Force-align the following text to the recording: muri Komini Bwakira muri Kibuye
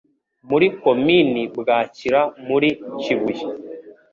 muri 0.49 0.67
Komini 0.81 1.41
Bwakira 1.57 2.21
muri 2.47 2.69
Kibuye 3.01 3.45